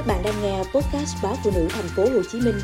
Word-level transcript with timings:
Các 0.00 0.06
bạn 0.06 0.22
đang 0.22 0.42
nghe 0.42 0.58
podcast 0.58 1.16
báo 1.22 1.34
phụ 1.44 1.50
nữ 1.54 1.68
thành 1.70 1.88
phố 1.96 2.02
Hồ 2.02 2.22
Chí 2.32 2.40
Minh 2.40 2.54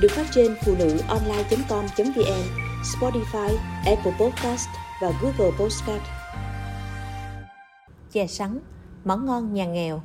được 0.00 0.08
phát 0.10 0.26
trên 0.34 0.56
phụ 0.64 0.74
nữ 0.78 0.98
online.com.vn, 1.08 2.42
Spotify, 2.82 3.56
Apple 3.84 4.12
Podcast 4.20 4.68
và 5.02 5.12
Google 5.22 5.56
Podcast. 5.58 6.02
Chè 8.12 8.26
sắn, 8.26 8.58
món 9.04 9.26
ngon 9.26 9.54
nhà 9.54 9.64
nghèo. 9.64 10.02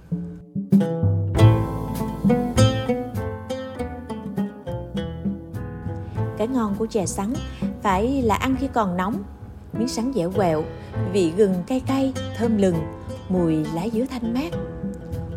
Cái 6.38 6.48
ngon 6.48 6.76
của 6.80 6.88
chè 6.88 7.05
sắn 7.05 7.34
phải 7.82 8.21
là 8.21 8.36
ăn 8.36 8.55
khi 8.60 8.68
còn 8.73 8.98
nóng, 8.98 9.23
miếng 9.73 9.88
sắn 9.88 10.12
dẻo 10.16 10.32
quẹo, 10.32 10.64
vị 11.14 11.34
gừng 11.38 11.64
cay 11.68 11.80
cay, 11.80 12.14
thơm 12.38 12.58
lừng, 12.58 12.78
mùi 13.30 13.55
lá 13.73 13.88
dứa 13.94 14.05
thanh 14.10 14.34
mát. 14.34 14.52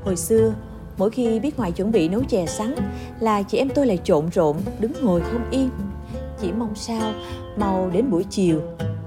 Hồi 0.05 0.17
xưa, 0.17 0.55
mỗi 0.99 1.11
khi 1.11 1.41
biết 1.41 1.59
ngoại 1.59 1.73
chuẩn 1.73 1.93
bị 1.93 2.09
nấu 2.09 2.25
chè 2.25 2.47
sắn 2.47 2.75
là 3.21 3.43
chị 3.43 3.59
em 3.59 3.69
tôi 3.75 3.87
lại 3.87 3.99
trộn 4.05 4.29
rộn, 4.29 4.57
đứng 4.79 4.93
ngồi 5.03 5.21
không 5.21 5.51
yên. 5.51 5.71
Chỉ 6.41 6.53
mong 6.53 6.75
sao 6.75 7.13
mau 7.57 7.91
đến 7.93 8.11
buổi 8.11 8.25
chiều, 8.31 8.61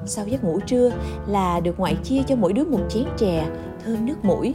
sau 0.05 0.27
giấc 0.27 0.43
ngủ 0.43 0.59
trưa 0.59 0.91
là 1.27 1.59
được 1.59 1.79
ngoại 1.79 1.95
chia 2.03 2.23
cho 2.27 2.35
mỗi 2.35 2.53
đứa 2.53 2.63
một 2.63 2.81
chén 2.89 3.03
chè 3.17 3.47
thơm 3.85 4.05
nước 4.05 4.25
mũi. 4.25 4.53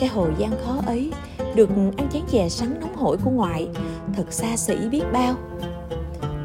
Cái 0.00 0.08
hồi 0.08 0.30
gian 0.38 0.50
khó 0.64 0.80
ấy, 0.86 1.12
được 1.54 1.68
ăn 1.96 2.08
chén 2.12 2.22
chè 2.30 2.48
sắn 2.48 2.80
nóng 2.80 2.96
hổi 2.96 3.16
của 3.24 3.30
ngoại, 3.30 3.68
thật 4.16 4.32
xa 4.32 4.56
xỉ 4.56 4.76
biết 4.90 5.02
bao. 5.12 5.34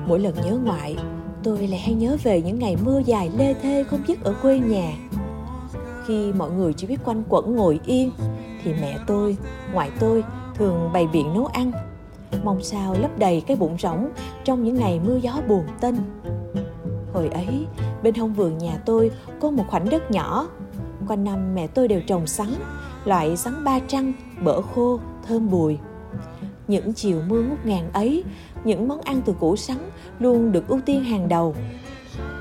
Mỗi 0.08 0.20
lần 0.20 0.36
nhớ 0.46 0.58
ngoại, 0.64 0.98
tôi 1.44 1.68
lại 1.68 1.80
hay 1.80 1.94
nhớ 1.94 2.18
về 2.24 2.42
những 2.42 2.60
ngày 2.60 2.78
mưa 2.84 3.02
dài 3.06 3.32
lê 3.38 3.54
thê 3.54 3.84
không 3.84 4.00
dứt 4.08 4.24
ở 4.24 4.36
quê 4.42 4.60
nhà. 4.60 4.94
Khi 6.08 6.32
mọi 6.32 6.52
người 6.52 6.74
chỉ 6.74 6.88
biết 6.88 6.98
quanh 7.06 7.24
quẩn 7.30 7.56
ngồi 7.56 7.80
yên, 7.86 8.12
thì 8.64 8.74
mẹ 8.82 9.00
tôi, 9.08 9.38
ngoại 9.74 9.92
tôi 10.00 10.24
thường 10.56 10.90
bày 10.94 11.08
biện 11.14 11.34
nấu 11.34 11.46
ăn. 11.46 11.72
Mong 12.44 12.62
sao 12.62 12.96
lấp 13.00 13.20
đầy 13.20 13.42
cái 13.42 13.58
bụng 13.58 13.78
rỗng 13.80 14.10
trong 14.44 14.64
những 14.64 14.76
ngày 14.76 15.00
mưa 15.06 15.16
gió 15.16 15.42
buồn 15.48 15.64
tênh. 15.82 15.96
Hồi 17.14 17.28
ấy, 17.28 17.66
bên 18.04 18.16
hông 18.16 18.34
vườn 18.34 18.58
nhà 18.58 18.78
tôi 18.86 19.12
có 19.40 19.52
một 19.52 19.64
khoảnh 19.68 19.90
đất 19.90 20.12
nhỏ. 20.12 20.48
Quanh 21.08 21.24
năm 21.24 21.56
mẹ 21.56 21.68
tôi 21.68 21.88
đều 21.88 22.02
trồng 22.08 22.28
sắn, 22.28 22.48
loại 23.06 23.38
sắn 23.38 23.64
ba 23.64 23.80
trăng, 23.80 24.14
bở 24.44 24.62
khô, 24.62 25.00
thơm 25.28 25.50
bùi. 25.50 25.78
Những 26.68 26.94
chiều 26.94 27.22
mưa 27.28 27.42
ngút 27.42 27.66
ngàn 27.66 27.90
ấy, 27.94 28.24
những 28.64 28.88
món 28.88 29.02
ăn 29.02 29.22
từ 29.26 29.34
củ 29.34 29.56
sắn 29.56 29.78
luôn 30.20 30.52
được 30.52 30.68
ưu 30.68 30.80
tiên 30.86 31.04
hàng 31.04 31.30
đầu. 31.30 31.56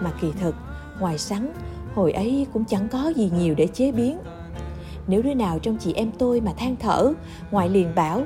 Mà 0.01 0.13
kỳ 0.21 0.33
thực, 0.41 0.55
ngoài 1.01 1.19
sắn, 1.19 1.53
hồi 1.95 2.13
ấy 2.13 2.47
cũng 2.53 2.65
chẳng 2.65 2.89
có 2.89 3.13
gì 3.17 3.31
nhiều 3.39 3.55
để 3.55 3.67
chế 3.67 3.93
biến. 3.93 4.19
Nếu 5.07 5.23
đứa 5.23 5.35
nào 5.35 5.59
trong 5.59 5.77
chị 5.77 5.93
em 5.93 6.11
tôi 6.19 6.41
mà 6.41 6.53
than 6.53 6.77
thở, 6.77 7.13
ngoại 7.51 7.69
liền 7.69 7.95
bảo, 7.95 8.23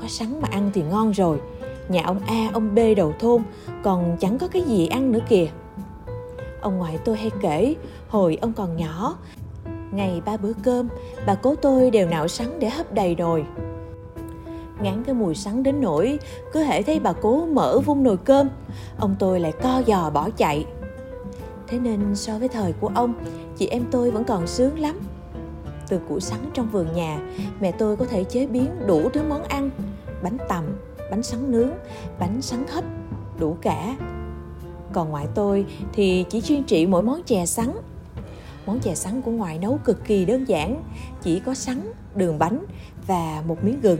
có 0.00 0.08
sắn 0.08 0.40
mà 0.40 0.48
ăn 0.50 0.70
thì 0.74 0.82
ngon 0.82 1.10
rồi, 1.10 1.40
nhà 1.88 2.02
ông 2.04 2.20
A, 2.26 2.50
ông 2.52 2.74
B 2.74 2.78
đầu 2.96 3.12
thôn 3.20 3.42
còn 3.82 4.16
chẳng 4.20 4.38
có 4.38 4.48
cái 4.48 4.62
gì 4.62 4.86
ăn 4.86 5.12
nữa 5.12 5.20
kìa. 5.28 5.46
Ông 6.60 6.78
ngoại 6.78 6.98
tôi 7.04 7.16
hay 7.16 7.30
kể, 7.40 7.74
hồi 8.08 8.38
ông 8.40 8.52
còn 8.52 8.76
nhỏ, 8.76 9.16
ngày 9.92 10.22
ba 10.24 10.36
bữa 10.36 10.52
cơm, 10.62 10.88
bà 11.26 11.34
cố 11.34 11.54
tôi 11.54 11.90
đều 11.90 12.08
nạo 12.08 12.28
sắn 12.28 12.60
để 12.60 12.70
hấp 12.70 12.92
đầy 12.92 13.14
nồi. 13.14 13.44
Ngán 14.82 15.04
cái 15.04 15.14
mùi 15.14 15.34
sắn 15.34 15.62
đến 15.62 15.80
nỗi, 15.80 16.18
cứ 16.52 16.62
hễ 16.62 16.82
thấy 16.82 17.00
bà 17.00 17.12
cố 17.12 17.46
mở 17.46 17.78
vung 17.78 18.02
nồi 18.02 18.16
cơm, 18.16 18.48
ông 18.98 19.16
tôi 19.18 19.40
lại 19.40 19.52
co 19.52 19.82
giò 19.86 20.10
bỏ 20.10 20.30
chạy. 20.36 20.66
Thế 21.66 21.78
nên 21.78 22.14
so 22.14 22.38
với 22.38 22.48
thời 22.48 22.72
của 22.72 22.90
ông, 22.94 23.14
chị 23.56 23.66
em 23.66 23.84
tôi 23.90 24.10
vẫn 24.10 24.24
còn 24.24 24.46
sướng 24.46 24.78
lắm. 24.78 25.00
Từ 25.88 26.00
củ 26.08 26.20
sắn 26.20 26.40
trong 26.54 26.70
vườn 26.70 26.92
nhà, 26.92 27.20
mẹ 27.60 27.72
tôi 27.72 27.96
có 27.96 28.04
thể 28.04 28.24
chế 28.24 28.46
biến 28.46 28.70
đủ 28.86 29.10
thứ 29.12 29.22
món 29.28 29.42
ăn, 29.42 29.70
bánh 30.22 30.36
tằm, 30.48 30.64
bánh 31.10 31.22
sắn 31.22 31.50
nướng, 31.50 31.70
bánh 32.18 32.42
sắn 32.42 32.64
hấp, 32.68 32.84
đủ 33.38 33.56
cả. 33.62 33.96
Còn 34.92 35.10
ngoại 35.10 35.26
tôi 35.34 35.66
thì 35.92 36.24
chỉ 36.30 36.40
chuyên 36.40 36.64
trị 36.64 36.86
mỗi 36.86 37.02
món 37.02 37.22
chè 37.22 37.46
sắn. 37.46 37.72
Món 38.66 38.80
chè 38.80 38.94
sắn 38.94 39.22
của 39.22 39.30
ngoại 39.30 39.58
nấu 39.58 39.78
cực 39.84 40.04
kỳ 40.04 40.24
đơn 40.24 40.48
giản, 40.48 40.82
chỉ 41.22 41.40
có 41.40 41.54
sắn, 41.54 41.92
đường 42.14 42.38
bánh 42.38 42.64
và 43.06 43.42
một 43.46 43.64
miếng 43.64 43.80
gừng. 43.80 43.98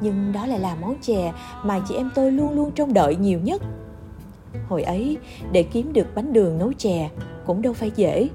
Nhưng 0.00 0.32
đó 0.32 0.46
lại 0.46 0.60
là 0.60 0.76
món 0.80 0.94
chè 1.02 1.32
mà 1.62 1.80
chị 1.88 1.94
em 1.94 2.10
tôi 2.14 2.32
luôn 2.32 2.54
luôn 2.54 2.70
trông 2.70 2.94
đợi 2.94 3.16
nhiều 3.16 3.40
nhất. 3.40 3.62
Hồi 4.68 4.82
ấy, 4.82 5.16
để 5.52 5.62
kiếm 5.62 5.92
được 5.92 6.06
bánh 6.14 6.32
đường 6.32 6.58
nấu 6.58 6.72
chè 6.72 7.10
cũng 7.46 7.62
đâu 7.62 7.72
phải 7.72 7.90
dễ. 7.96 8.28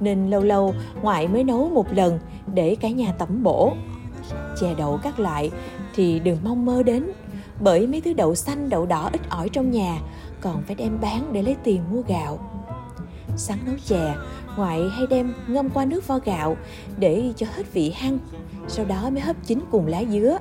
Nên 0.00 0.30
lâu 0.30 0.42
lâu 0.42 0.74
ngoại 1.02 1.28
mới 1.28 1.44
nấu 1.44 1.68
một 1.68 1.92
lần 1.92 2.18
để 2.54 2.76
cả 2.80 2.88
nhà 2.88 3.12
tẩm 3.18 3.42
bổ. 3.42 3.72
Chè 4.60 4.74
đậu 4.78 4.98
các 5.02 5.20
loại 5.20 5.50
thì 5.94 6.18
đừng 6.18 6.38
mong 6.44 6.66
mơ 6.66 6.82
đến, 6.82 7.10
bởi 7.60 7.86
mấy 7.86 8.00
thứ 8.00 8.12
đậu 8.12 8.34
xanh, 8.34 8.68
đậu 8.68 8.86
đỏ 8.86 9.10
ít 9.12 9.20
ỏi 9.28 9.48
trong 9.48 9.70
nhà 9.70 10.00
còn 10.40 10.62
phải 10.66 10.74
đem 10.74 10.98
bán 11.00 11.32
để 11.32 11.42
lấy 11.42 11.56
tiền 11.64 11.82
mua 11.90 12.02
gạo. 12.08 12.38
Sáng 13.36 13.58
nấu 13.66 13.74
chè, 13.84 14.14
ngoại 14.56 14.82
hay 14.90 15.06
đem 15.06 15.34
ngâm 15.46 15.70
qua 15.70 15.84
nước 15.84 16.06
vo 16.06 16.18
gạo 16.18 16.56
để 16.98 17.32
cho 17.36 17.46
hết 17.56 17.72
vị 17.72 17.90
hăng, 17.90 18.18
sau 18.68 18.84
đó 18.84 19.10
mới 19.10 19.20
hấp 19.20 19.36
chín 19.46 19.60
cùng 19.70 19.86
lá 19.86 20.02
dứa. 20.10 20.38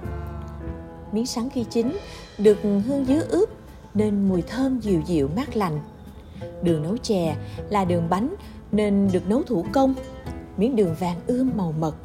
Miếng 1.12 1.26
sắn 1.26 1.50
khi 1.50 1.64
chín 1.64 1.98
được 2.38 2.58
hương 2.62 3.06
dứa 3.06 3.22
ướp 3.30 3.50
nên 3.94 4.30
mùi 4.30 4.42
thơm 4.42 4.80
dịu 4.80 5.02
dịu 5.06 5.30
mát 5.36 5.56
lành. 5.56 5.80
Đường 6.64 6.84
nấu 6.84 6.98
chè 6.98 7.36
là 7.70 7.86
đường 7.86 8.10
bánh 8.10 8.36
nên 8.74 9.10
được 9.12 9.30
nấu 9.30 9.44
thủ 9.44 9.66
công. 9.74 9.94
Miếng 10.58 10.76
đường 10.76 10.96
vàng 11.00 11.20
ươm 11.28 11.52
màu 11.56 11.74
mật. 11.80 11.96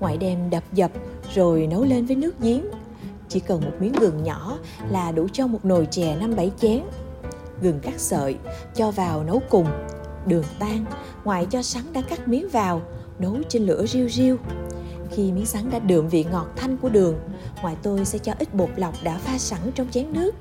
Ngoại 0.00 0.16
đem 0.16 0.50
đập 0.50 0.62
dập, 0.72 0.90
rồi 1.34 1.66
nấu 1.66 1.84
lên 1.84 2.06
với 2.06 2.16
nước 2.16 2.40
giếng. 2.40 2.64
Chỉ 3.28 3.40
cần 3.40 3.60
một 3.60 3.72
miếng 3.80 3.92
gừng 3.92 4.22
nhỏ 4.22 4.58
là 4.90 5.12
đủ 5.12 5.28
cho 5.32 5.46
một 5.46 5.64
nồi 5.64 5.88
chè 5.90 6.16
năm 6.16 6.36
bảy 6.36 6.52
chén. 6.60 6.82
Gừng 7.62 7.80
cắt 7.80 7.94
sợi, 7.96 8.36
cho 8.74 8.90
vào 8.90 9.24
nấu 9.24 9.42
cùng. 9.50 9.66
Đường 10.26 10.44
tan 10.58 10.84
ngoại 11.24 11.46
cho 11.50 11.62
sắn 11.62 11.82
đã 11.92 12.02
cắt 12.02 12.28
miếng 12.28 12.48
vào, 12.48 12.82
nấu 13.18 13.36
trên 13.48 13.66
lửa 13.66 13.86
riu 13.86 14.08
riu 14.08 14.36
khi 15.10 15.32
miếng 15.32 15.46
sắn 15.46 15.70
đã 15.70 15.78
đượm 15.78 16.08
vị 16.08 16.24
ngọt 16.24 16.46
thanh 16.56 16.76
của 16.76 16.88
đường 16.88 17.18
ngoại 17.62 17.76
tôi 17.82 18.04
sẽ 18.04 18.18
cho 18.18 18.32
ít 18.38 18.54
bột 18.54 18.68
lọc 18.76 18.94
đã 19.02 19.18
pha 19.18 19.38
sẵn 19.38 19.60
trong 19.74 19.88
chén 19.90 20.12
nước. 20.12 20.34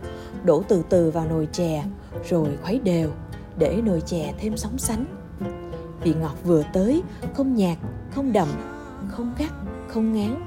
Đổ 0.43 0.63
từ 0.67 0.83
từ 0.89 1.11
vào 1.11 1.25
nồi 1.29 1.47
chè, 1.51 1.83
rồi 2.29 2.47
khuấy 2.63 2.79
đều, 2.79 3.09
để 3.57 3.81
nồi 3.85 4.01
chè 4.01 4.33
thêm 4.39 4.57
sóng 4.57 4.77
sánh 4.77 5.05
vị 6.03 6.13
ngọt 6.21 6.35
vừa 6.43 6.63
tới, 6.73 7.03
không 7.33 7.55
nhạt, 7.55 7.77
không 8.11 8.33
đậm, 8.33 8.47
không 9.09 9.33
gắt, 9.37 9.51
không 9.87 10.13
ngán. 10.13 10.45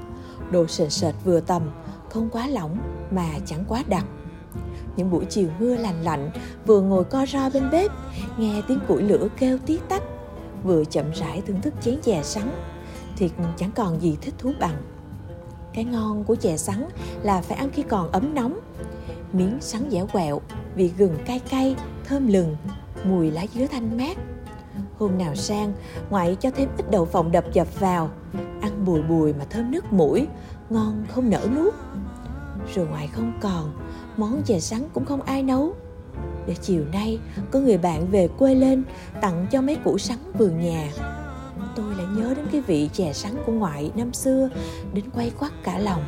Độ 0.51 0.67
sền 0.67 0.89
sệt 0.89 1.15
vừa 1.23 1.39
tầm, 1.39 1.61
không 2.09 2.29
quá 2.29 2.47
lỏng 2.47 2.77
mà 3.11 3.27
chẳng 3.45 3.63
quá 3.67 3.83
đặc. 3.87 4.05
Những 4.95 5.11
buổi 5.11 5.25
chiều 5.25 5.47
mưa 5.59 5.75
lành 5.75 6.03
lạnh, 6.03 6.31
vừa 6.65 6.81
ngồi 6.81 7.03
co 7.03 7.25
ro 7.25 7.49
bên 7.49 7.63
bếp, 7.71 7.91
nghe 8.37 8.61
tiếng 8.67 8.79
củi 8.87 9.03
lửa 9.03 9.27
kêu 9.37 9.57
tí 9.65 9.79
tách, 9.89 10.03
vừa 10.63 10.85
chậm 10.85 11.05
rãi 11.11 11.41
thưởng 11.41 11.61
thức 11.61 11.73
chén 11.81 12.01
chè 12.01 12.23
sắn, 12.23 12.49
thì 13.17 13.29
chẳng 13.57 13.71
còn 13.75 14.01
gì 14.01 14.17
thích 14.21 14.33
thú 14.37 14.51
bằng. 14.59 14.75
Cái 15.73 15.83
ngon 15.83 16.23
của 16.23 16.35
chè 16.35 16.57
sắn 16.57 16.87
là 17.23 17.41
phải 17.41 17.57
ăn 17.57 17.69
khi 17.73 17.83
còn 17.83 18.11
ấm 18.11 18.35
nóng. 18.35 18.59
Miếng 19.33 19.57
sắn 19.61 19.89
dẻo 19.91 20.07
quẹo, 20.07 20.41
vị 20.75 20.91
gừng 20.97 21.17
cay 21.25 21.39
cay, 21.39 21.75
thơm 22.05 22.27
lừng, 22.27 22.55
mùi 23.03 23.31
lá 23.31 23.45
dứa 23.53 23.67
thanh 23.67 23.97
mát 23.97 24.17
hôm 25.03 25.17
nào 25.17 25.35
sang, 25.35 25.73
ngoại 26.09 26.37
cho 26.39 26.49
thêm 26.51 26.69
ít 26.77 26.91
đậu 26.91 27.05
phộng 27.05 27.31
đập 27.31 27.45
dập 27.53 27.79
vào. 27.79 28.09
Ăn 28.61 28.85
bùi 28.85 29.01
bùi 29.01 29.33
mà 29.33 29.45
thơm 29.49 29.71
nước 29.71 29.93
mũi, 29.93 30.27
ngon 30.69 31.05
không 31.09 31.29
nở 31.29 31.47
nuốt. 31.55 31.73
Rồi 32.75 32.87
ngoại 32.87 33.07
không 33.07 33.33
còn, 33.41 33.73
món 34.17 34.41
chè 34.45 34.59
sắn 34.59 34.83
cũng 34.93 35.05
không 35.05 35.21
ai 35.21 35.43
nấu. 35.43 35.73
Để 36.47 36.55
chiều 36.61 36.85
nay, 36.93 37.19
có 37.51 37.59
người 37.59 37.77
bạn 37.77 38.07
về 38.11 38.27
quê 38.27 38.55
lên, 38.55 38.83
tặng 39.21 39.47
cho 39.51 39.61
mấy 39.61 39.75
củ 39.75 39.97
sắn 39.97 40.17
vườn 40.37 40.59
nhà. 40.59 40.91
Tôi 41.75 41.95
lại 41.95 42.07
nhớ 42.17 42.33
đến 42.33 42.45
cái 42.51 42.61
vị 42.61 42.89
chè 42.93 43.13
sắn 43.13 43.35
của 43.45 43.51
ngoại 43.51 43.91
năm 43.95 44.13
xưa, 44.13 44.49
đến 44.93 45.05
quay 45.15 45.31
quắt 45.39 45.51
cả 45.63 45.79
lòng. 45.79 46.01